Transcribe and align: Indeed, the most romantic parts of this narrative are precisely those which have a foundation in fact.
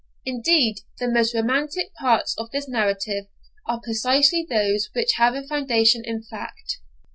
Indeed, 0.25 0.79
the 0.97 1.07
most 1.07 1.35
romantic 1.35 1.93
parts 1.93 2.33
of 2.39 2.49
this 2.49 2.67
narrative 2.67 3.25
are 3.67 3.79
precisely 3.79 4.43
those 4.49 4.89
which 4.93 5.13
have 5.17 5.35
a 5.35 5.45
foundation 5.45 6.01
in 6.03 6.23
fact. 6.23 6.79